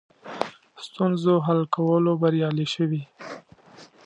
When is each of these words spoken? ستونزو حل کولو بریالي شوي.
ستونزو 0.85 1.33
حل 1.45 1.61
کولو 1.75 2.13
بریالي 2.21 2.67
شوي. 2.75 3.03